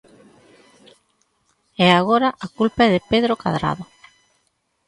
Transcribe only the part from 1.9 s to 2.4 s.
agora